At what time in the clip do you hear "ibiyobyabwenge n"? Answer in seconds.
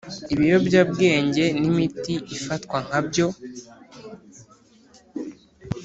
0.33-1.61